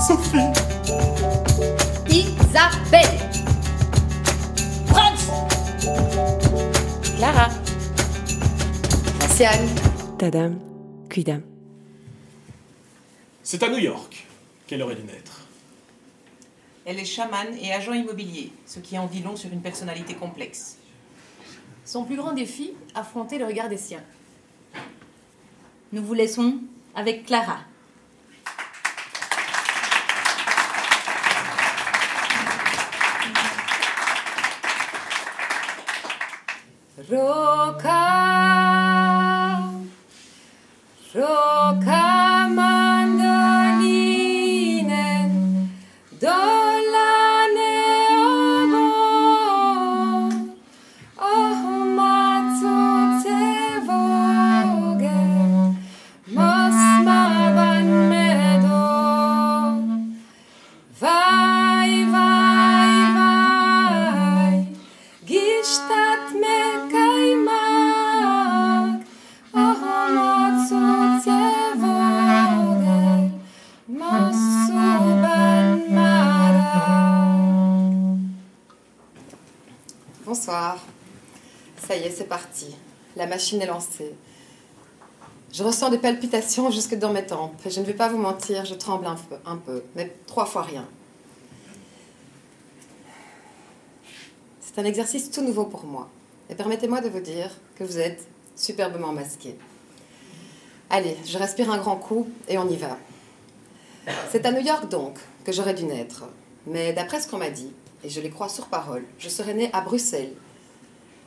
[0.00, 0.38] Sophie.
[2.08, 3.20] Isabelle.
[4.86, 5.30] Franz.
[7.16, 7.50] Clara.
[9.28, 9.68] Siane.
[10.18, 10.58] Tadam,
[11.10, 11.42] cuidam.
[13.42, 14.26] C'est à New York
[14.66, 15.42] qu'elle aurait dû naître.
[16.86, 20.78] Elle est chamane et agent immobilier, ce qui en dit long sur une personnalité complexe.
[21.84, 24.02] Son plus grand défi, affronter le regard des siens.
[25.92, 26.56] Nous vous laissons
[26.94, 27.58] avec Clara.
[37.10, 37.99] ろうか
[82.20, 82.76] c'est parti.
[83.16, 84.12] La machine est lancée.
[85.54, 87.58] Je ressens des palpitations jusque dans mes tempes.
[87.66, 90.60] Je ne vais pas vous mentir, je tremble un peu, un peu, mais trois fois
[90.60, 90.86] rien.
[94.60, 96.10] C'est un exercice tout nouveau pour moi.
[96.50, 99.56] Et permettez-moi de vous dire que vous êtes superbement masqué.
[100.90, 102.98] Allez, je respire un grand coup et on y va.
[104.30, 106.24] C'est à New York donc que j'aurais dû naître.
[106.66, 107.72] Mais d'après ce qu'on m'a dit,
[108.04, 110.34] et je les crois sur parole, je serais née à Bruxelles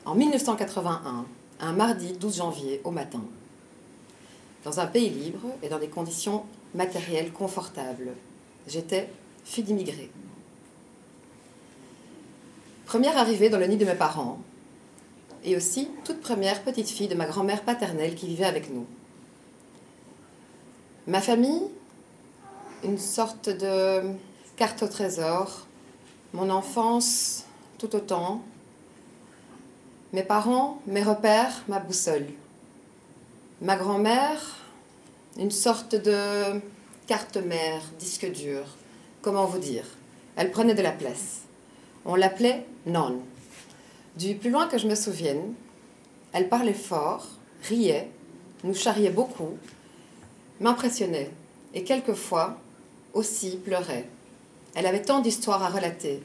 [0.06, 1.26] en 1981,
[1.60, 3.24] un mardi 12 janvier au matin,
[4.64, 6.44] dans un pays libre et dans des conditions
[6.76, 8.12] matérielles confortables.
[8.68, 9.10] J'étais
[9.44, 10.12] fille d'immigrés.
[12.86, 14.40] Première arrivée dans le nid de mes parents,
[15.44, 18.86] et aussi toute première petite fille de ma grand-mère paternelle qui vivait avec nous.
[21.08, 21.64] Ma famille,
[22.84, 24.02] une sorte de
[24.56, 25.66] carte au trésor,
[26.34, 27.46] mon enfance
[27.78, 28.42] tout autant,
[30.14, 32.28] mes parents, mes repères, ma boussole.
[33.62, 34.60] Ma grand-mère,
[35.40, 36.62] une sorte de
[37.08, 38.64] carte mère, disque dur,
[39.24, 39.86] comment vous dire?
[40.36, 41.42] Elle prenait de la place.
[42.06, 43.22] On l'appelait Non.
[44.16, 45.56] Du plus loin que je me souvienne,
[46.32, 47.28] elle parlait fort,
[47.64, 48.12] riait,
[48.64, 49.58] nous charriait beaucoup,
[50.60, 51.32] m'impressionnait
[51.74, 52.60] et quelquefois
[53.14, 54.08] aussi pleurait.
[54.76, 56.22] Elle avait tant d'histoires à relater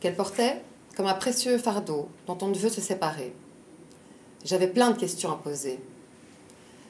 [0.00, 0.60] qu'elle portait
[0.96, 3.34] comme un précieux fardeau dont on ne veut se séparer.
[4.44, 5.78] J'avais plein de questions à poser.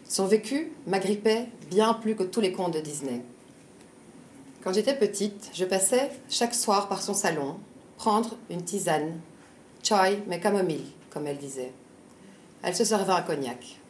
[0.08, 3.22] Son vécu m'agrippait bien plus que tous les contes de Disney.
[4.62, 7.58] Quand j'étais petite, je passais chaque soir par son salon
[7.96, 9.20] prendre une tisane,
[9.82, 11.72] chai mais camomille, comme elle disait.
[12.62, 13.80] Elle se servait un cognac.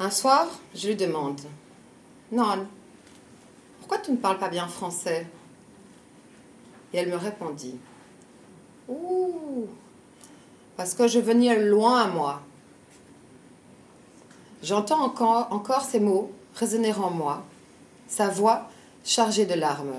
[0.00, 1.40] Un soir, je lui demande
[2.30, 2.66] Non,
[3.80, 5.26] pourquoi tu ne parles pas bien français?
[6.92, 7.76] Et elle me répondit
[8.88, 9.66] Ouh,
[10.76, 12.40] parce que je venais loin, moi.
[14.62, 17.44] J'entends encore, ces mots résonner en moi,
[18.08, 18.68] sa voix
[19.04, 19.94] chargée de larmes.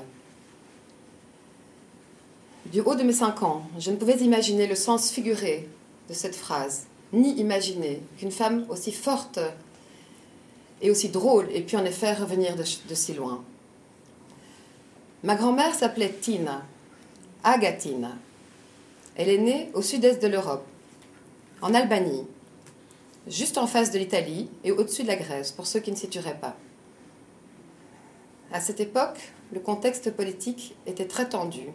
[2.65, 5.67] Du haut de mes cinq ans, je ne pouvais imaginer le sens figuré
[6.09, 9.39] de cette phrase, ni imaginer qu'une femme aussi forte
[10.81, 13.43] et aussi drôle ait pu en effet revenir de si loin.
[15.23, 16.63] Ma grand-mère s'appelait Tina,
[17.43, 18.11] Agatina.
[19.15, 20.65] Elle est née au sud-est de l'Europe,
[21.61, 22.27] en Albanie,
[23.27, 26.39] juste en face de l'Italie et au-dessus de la Grèce, pour ceux qui ne situeraient
[26.39, 26.57] pas.
[28.51, 31.69] À cette époque, le contexte politique était très tendu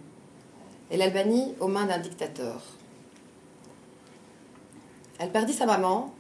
[0.91, 2.63] et l'Albanie aux mains d'un dictateur.
[5.19, 6.13] Elle perdit sa maman,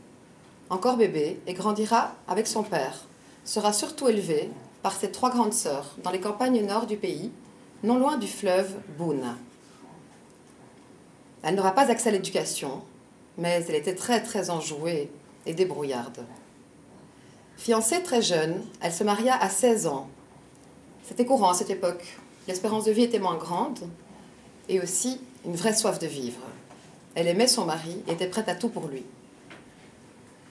[0.70, 3.06] encore bébé, et grandira avec son père.
[3.44, 4.48] Sera surtout élevée
[4.82, 7.30] par ses trois grandes sœurs dans les campagnes nord du pays,
[7.84, 9.36] non loin du fleuve Boune.
[11.42, 12.82] Elle n'aura pas accès à l'éducation,
[13.36, 15.10] mais elle était très très enjouée
[15.44, 16.24] et débrouillarde.
[17.58, 20.08] Fiancée très jeune, elle se maria à 16 ans.
[21.06, 22.16] C'était courant à cette époque.
[22.48, 23.80] L'espérance de vie était moins grande
[24.70, 26.40] et aussi une vraie soif de vivre.
[27.14, 29.04] Elle aimait son mari et était prête à tout pour lui.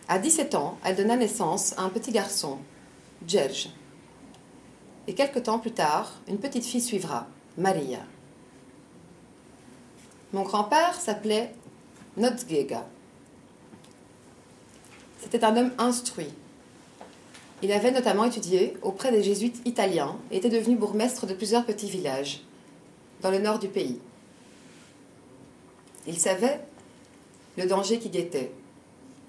[0.07, 2.59] À 17 ans, elle donna naissance à un petit garçon,
[3.27, 3.69] Djerj.
[5.07, 7.27] Et quelque temps plus tard, une petite fille suivra,
[7.57, 7.99] Maria.
[10.31, 11.53] Mon grand-père s'appelait
[12.17, 12.85] Notzgega.
[15.21, 16.33] C'était un homme instruit.
[17.61, 21.89] Il avait notamment étudié auprès des jésuites italiens et était devenu bourgmestre de plusieurs petits
[21.89, 22.41] villages
[23.21, 23.99] dans le nord du pays.
[26.07, 26.59] Il savait
[27.57, 28.51] le danger qui guettait.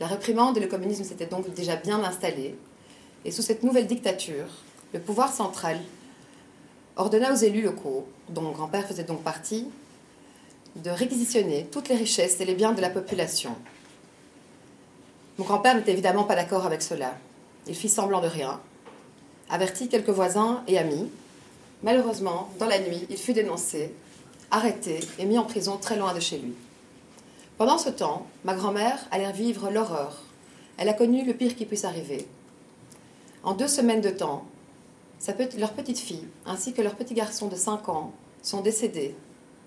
[0.01, 2.57] La réprimande et le communisme s'étaient donc déjà bien installés,
[3.25, 4.47] et sous cette nouvelle dictature,
[4.95, 5.81] le pouvoir central
[6.97, 9.69] ordonna aux élus locaux, dont mon grand-père faisait donc partie,
[10.77, 13.57] de réquisitionner toutes les richesses et les biens de la population.
[15.37, 17.17] Mon grand-père n'était évidemment pas d'accord avec cela.
[17.67, 18.61] Il fit semblant de rien,
[19.51, 21.11] avertit quelques voisins et amis.
[21.83, 23.93] Malheureusement, dans la nuit, il fut dénoncé,
[24.53, 26.55] arrêté et mis en prison très loin de chez lui.
[27.59, 30.23] Pendant ce temps, ma grand-mère allait vivre l'horreur.
[30.77, 32.29] Elle a connu le pire qui puisse arriver.
[33.43, 34.45] En deux semaines de temps,
[35.59, 38.13] leur petite fille ainsi que leur petit garçon de 5 ans
[38.43, 39.17] sont décédés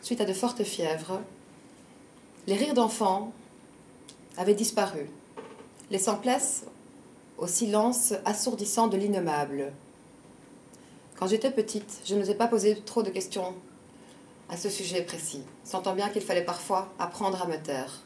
[0.02, 1.22] suite à de fortes fièvres.
[2.46, 3.34] Les rires d'enfants
[4.38, 5.10] avaient disparu,
[5.92, 6.66] laissant place
[7.38, 9.74] au silence assourdissant de l'innommable.
[11.18, 13.56] Quand j'étais petite, je n'osais pas poser trop de questions
[14.50, 18.04] à ce sujet précis, sentant bien qu'il fallait parfois apprendre à me taire.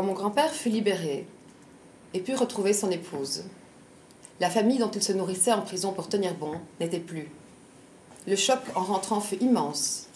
[0.00, 1.26] Quand mon grand-père fut libéré
[2.14, 3.44] et put retrouver son épouse,
[4.40, 7.28] la famille dont il se nourrissait en prison pour tenir bon n'était plus.
[8.26, 10.06] Le choc en rentrant fut immense.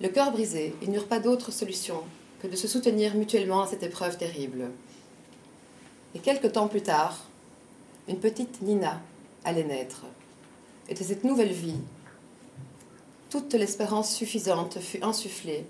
[0.00, 2.02] Le cœur brisé, ils n'eurent pas d'autre solution
[2.42, 4.72] que de se soutenir mutuellement à cette épreuve terrible.
[6.16, 7.28] Et quelque temps plus tard,
[8.08, 9.00] une petite Nina
[9.44, 10.02] allait naître.
[10.88, 11.78] Et de cette nouvelle vie,
[13.30, 15.64] toute l'espérance suffisante fut insufflée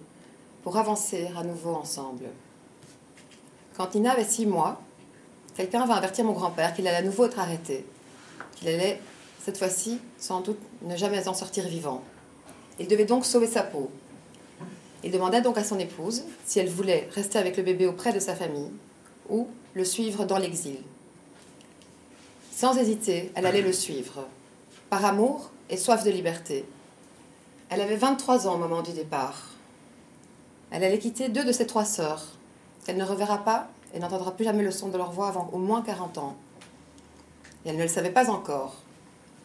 [0.62, 2.30] pour avancer à nouveau ensemble.
[3.76, 4.80] Quand Nina avait six mois,
[5.54, 7.84] quelqu'un vint avertir mon grand-père qu'il allait à nouveau être arrêté,
[8.54, 9.00] qu'il allait,
[9.44, 12.02] cette fois-ci, sans doute ne jamais en sortir vivant.
[12.78, 13.90] Il devait donc sauver sa peau.
[15.04, 18.18] Il demanda donc à son épouse si elle voulait rester avec le bébé auprès de
[18.18, 18.70] sa famille
[19.28, 20.78] ou le suivre dans l'exil.
[22.50, 24.26] Sans hésiter, elle allait le suivre,
[24.88, 26.64] par amour et soif de liberté.
[27.68, 29.50] Elle avait 23 ans au moment du départ.
[30.70, 32.35] Elle allait quitter deux de ses trois sœurs,
[32.86, 35.58] elle ne reverra pas et n'entendra plus jamais le son de leur voix avant au
[35.58, 36.36] moins 40 ans.
[37.64, 38.76] Et elle ne le savait pas encore,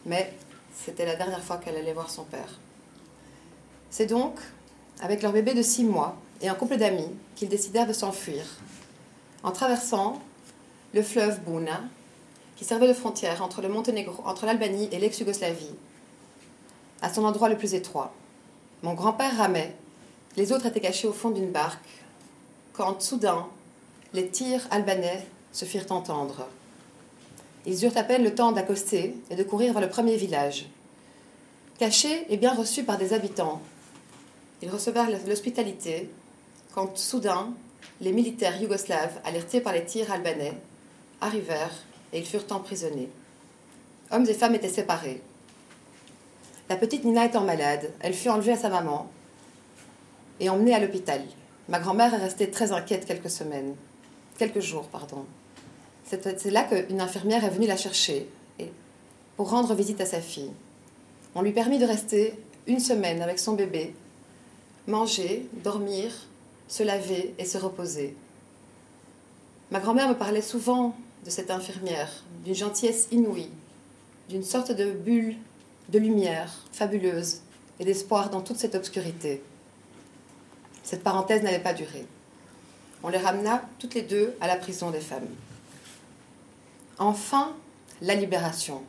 [0.06, 0.32] mais
[0.74, 2.58] c'était la dernière fois qu'elle allait voir son père.
[3.90, 4.38] C'est donc
[5.00, 8.44] avec leur bébé de 6 mois et un couple d'amis qu'ils décidèrent de s'enfuir,
[9.42, 10.20] en traversant
[10.94, 11.82] le fleuve Buna,
[12.56, 15.74] qui servait de frontière entre le Monténégro, entre l'Albanie et l'ex-Yougoslavie,
[17.00, 18.12] à son endroit le plus étroit.
[18.82, 19.74] Mon grand-père ramait,
[20.36, 21.80] les autres étaient cachés au fond d'une barque
[22.72, 23.46] quand soudain
[24.14, 26.46] les tirs albanais se firent entendre.
[27.66, 30.66] Ils eurent à peine le temps d'accoster et de courir vers le premier village.
[31.78, 33.60] Cachés et bien reçus par des habitants,
[34.62, 36.10] ils recevèrent l'hospitalité
[36.74, 37.52] quand soudain
[38.00, 40.54] les militaires yougoslaves, alertés par les tirs albanais,
[41.20, 41.82] arrivèrent
[42.12, 43.08] et ils furent emprisonnés.
[44.10, 45.22] Hommes et femmes étaient séparés.
[46.68, 49.10] La petite Nina étant malade, elle fut enlevée à sa maman
[50.40, 51.22] et emmenée à l'hôpital.
[51.68, 53.74] Ma grand-mère est restée très inquiète quelques semaines,
[54.38, 55.24] quelques jours, pardon.
[56.04, 58.28] C'est là qu'une infirmière est venue la chercher
[59.36, 60.50] pour rendre visite à sa fille.
[61.34, 62.34] On lui permit de rester
[62.66, 63.94] une semaine avec son bébé,
[64.86, 66.12] manger, dormir,
[66.68, 68.14] se laver et se reposer.
[69.70, 73.50] Ma grand-mère me parlait souvent de cette infirmière, d'une gentillesse inouïe,
[74.28, 75.36] d'une sorte de bulle
[75.88, 77.40] de lumière fabuleuse
[77.80, 79.42] et d'espoir dans toute cette obscurité.
[80.82, 82.06] Cette parenthèse n'avait pas duré.
[83.02, 85.28] On les ramena toutes les deux à la prison des femmes.
[86.98, 87.52] Enfin,
[88.00, 88.82] la libération.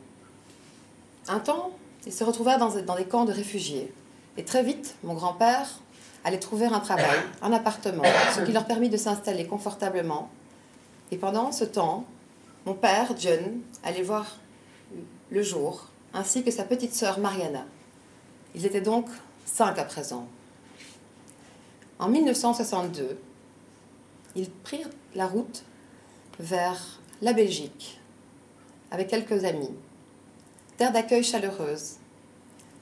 [1.28, 1.70] Un temps,
[2.06, 3.92] ils se retrouvèrent dans, des camps de réfugiés.
[4.36, 5.68] Et très vite, mon grand-père
[6.24, 8.02] allait trouver un travail, un appartement,
[8.34, 10.30] ce qui leur permit de s'installer confortablement.
[11.10, 12.04] Et pendant ce temps,
[12.66, 14.36] mon père, John, allait voir
[15.30, 17.64] le jour, ainsi que sa petite sœur Mariana.
[18.54, 19.06] Ils étaient donc
[19.44, 20.26] cinq à présent.
[21.98, 23.16] En 1962,
[24.34, 25.64] ils prirent la route
[26.40, 28.00] vers la Belgique
[28.90, 29.70] avec quelques amis.
[30.76, 31.94] Terre d'accueil chaleureuse.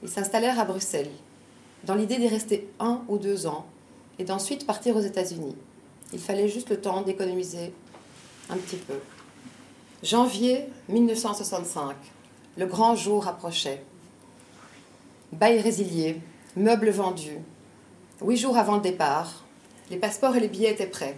[0.01, 1.11] Ils s'installèrent à Bruxelles
[1.83, 3.65] dans l'idée d'y rester un ou deux ans
[4.17, 5.55] et d'ensuite partir aux États-Unis.
[6.11, 7.71] Il fallait juste le temps d'économiser
[8.49, 8.95] un petit peu.
[10.01, 11.95] Janvier 1965,
[12.57, 13.83] le grand jour approchait.
[15.31, 16.19] Bail résilié,
[16.55, 17.39] meubles vendus,
[18.25, 19.43] Huit jours avant le départ,
[19.89, 21.17] les passeports et les billets étaient prêts.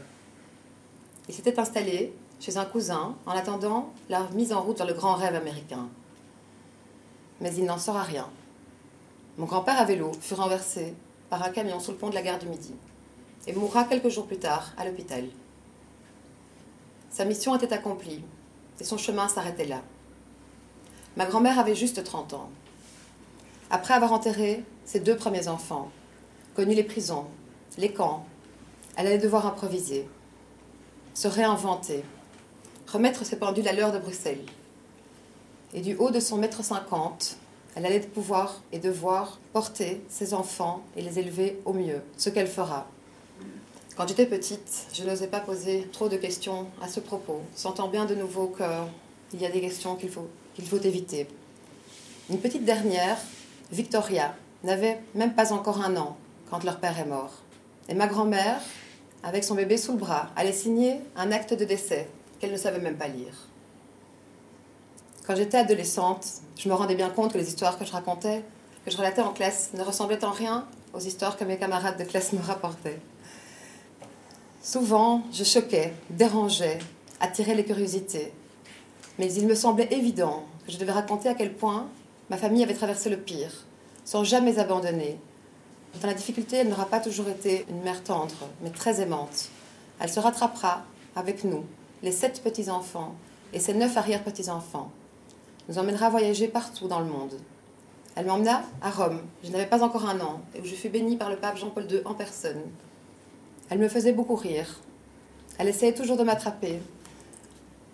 [1.29, 5.13] Ils s'étaient installés chez un cousin, en attendant la mise en route vers le grand
[5.13, 5.87] rêve américain.
[7.41, 8.27] Mais il n'en sera rien.
[9.37, 10.95] Mon grand-père à vélo fut renversé
[11.29, 12.73] par un camion sous le pont de la gare du Midi
[13.45, 15.25] et mourra quelques jours plus tard à l'hôpital.
[17.11, 18.23] Sa mission était accomplie
[18.79, 19.83] et son chemin s'arrêtait là.
[21.17, 22.49] Ma grand-mère avait juste 30 ans.
[23.69, 25.91] Après avoir enterré ses deux premiers enfants,
[26.55, 27.25] connu les prisons,
[27.77, 28.25] les camps,
[28.95, 30.07] elle allait devoir improviser,
[31.13, 32.03] se réinventer,
[32.87, 34.45] remettre ses pendules à l'heure de Bruxelles.
[35.73, 37.35] Et du haut de son mètre cinquante,
[37.75, 42.47] elle allait pouvoir et devoir porter ses enfants et les élever au mieux, ce qu'elle
[42.47, 42.87] fera.
[43.97, 48.05] Quand j'étais petite, je n'osais pas poser trop de questions à ce propos, sentant bien
[48.05, 51.27] de nouveau qu'il y a des questions qu'il faut, qu'il faut éviter.
[52.29, 53.17] Une petite dernière,
[53.73, 56.17] Victoria, n'avait même pas encore un an
[56.49, 57.33] quand leur père est mort.
[57.89, 58.59] Et ma grand-mère,
[59.23, 62.07] avec son bébé sous le bras, allait signer un acte de décès
[62.39, 63.47] qu'elle ne savait même pas lire.
[65.25, 66.25] Quand j'étais adolescente,
[66.57, 68.43] je me rendais bien compte que les histoires que je racontais,
[68.85, 72.03] que je relatais en classe, ne ressemblaient en rien aux histoires que mes camarades de
[72.03, 72.99] classe me rapportaient.
[74.61, 76.79] Souvent, je choquais, dérangeais,
[77.19, 78.31] attirais les curiosités.
[79.17, 81.87] Mais il me semblait évident que je devais raconter à quel point
[82.29, 83.65] ma famille avait traversé le pire,
[84.03, 85.19] sans jamais abandonner.
[86.01, 89.49] Dans la difficulté, elle n'aura pas toujours été une mère tendre, mais très aimante.
[89.99, 90.83] Elle se rattrapera
[91.15, 91.63] avec nous,
[92.03, 93.15] les sept petits-enfants
[93.53, 94.91] et ses neuf arrière-petits-enfants.
[95.69, 97.39] Nous emmènera voyager partout dans le monde.
[98.15, 101.17] Elle m'emmena à Rome, je n'avais pas encore un an, et où je fus bénie
[101.17, 102.61] par le pape Jean-Paul II en personne.
[103.69, 104.81] Elle me faisait beaucoup rire.
[105.57, 106.79] Elle essayait toujours de m'attraper,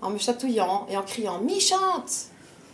[0.02, 2.30] en me chatouillant et en criant Mi chante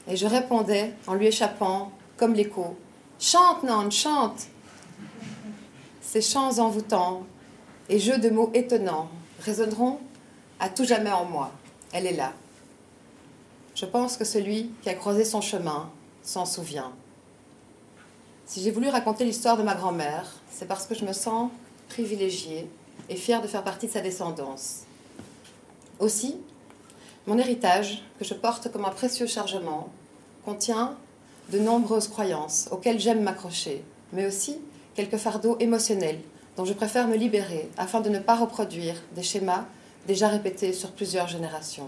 [0.07, 2.77] Et je répondais en lui échappant, comme l'écho
[3.19, 4.47] Chante, Nan, chante
[6.07, 7.23] Ces chants envoûtants
[7.89, 9.09] et jeux de mots étonnants
[9.41, 9.99] résonneront
[10.57, 11.51] à tout jamais en moi.
[11.91, 12.31] Elle est là.
[13.75, 15.89] Je pense que celui qui a croisé son chemin
[16.23, 16.93] s'en souvient.
[18.45, 21.51] Si j'ai voulu raconter l'histoire de ma grand-mère, c'est parce que je me sens
[21.89, 22.69] privilégiée
[23.09, 24.83] et fière de faire partie de sa descendance.
[25.99, 26.37] Aussi,
[27.25, 29.89] mon héritage, que je porte comme un précieux chargement,
[30.45, 30.95] contient
[31.51, 33.83] de nombreuses croyances auxquelles j'aime m'accrocher,
[34.13, 34.61] mais aussi
[34.97, 36.19] quelques fardeaux émotionnels
[36.57, 39.65] dont je préfère me libérer afin de ne pas reproduire des schémas
[40.07, 41.87] déjà répétés sur plusieurs générations.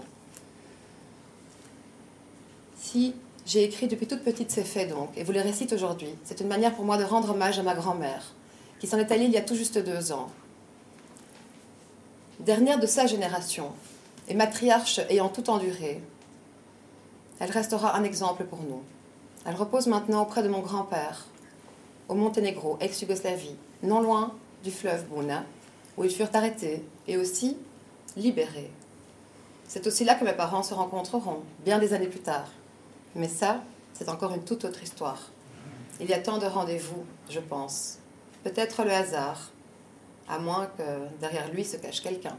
[2.80, 3.14] Si
[3.44, 6.46] j'ai écrit depuis toute petite ces faits donc, et vous les récite aujourd'hui, c'est une
[6.46, 8.32] manière pour moi de rendre hommage à ma grand-mère,
[8.78, 10.30] qui s'en est allée il y a tout juste deux ans.
[12.38, 13.72] Dernière de sa génération,
[14.28, 16.00] et matriarche ayant tout enduré,
[17.40, 18.82] elle restera un exemple pour nous.
[19.44, 21.26] Elle repose maintenant auprès de mon grand-père,
[22.10, 25.44] au Monténégro, ex-Yougoslavie, non loin du fleuve Buna,
[25.96, 27.56] où ils furent arrêtés et aussi
[28.16, 28.70] libérés.
[29.68, 32.48] C'est aussi là que mes parents se rencontreront, bien des années plus tard.
[33.14, 33.62] Mais ça,
[33.94, 35.30] c'est encore une toute autre histoire.
[36.00, 37.98] Il y a tant de rendez-vous, je pense.
[38.42, 39.52] Peut-être le hasard,
[40.28, 40.82] à moins que
[41.20, 42.36] derrière lui se cache quelqu'un.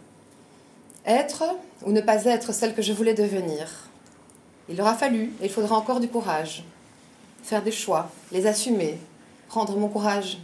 [1.05, 1.45] Être
[1.85, 3.69] ou ne pas être celle que je voulais devenir.
[4.67, 6.65] Il aura fallu, et il faudra encore du courage.
[7.41, 8.99] Faire des choix, les assumer,
[9.51, 10.38] prendre mon courage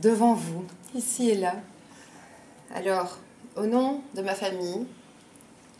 [0.00, 1.54] devant vous, ici et là.
[2.74, 3.16] Alors,
[3.56, 4.84] au nom de ma famille,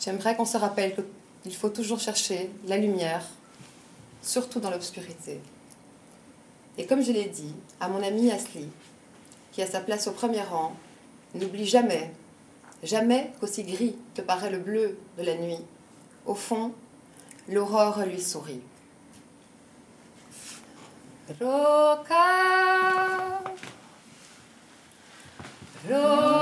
[0.01, 0.97] j'aimerais qu'on se rappelle
[1.43, 3.23] qu'il faut toujours chercher la lumière,
[4.23, 5.43] surtout dans l'obscurité.
[6.79, 8.67] Et comme je l'ai dit à mon ami Asli,
[9.53, 10.75] qui a sa place au premier rang,
[11.35, 12.13] n'oublie jamais,
[12.83, 15.61] jamais qu'aussi gris te paraît le bleu de la nuit.
[16.25, 16.73] Au fond,
[17.47, 18.63] l'aurore lui sourit.
[21.27, 22.15] Roca,
[25.89, 26.34] roca.